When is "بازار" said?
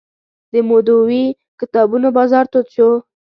2.17-2.45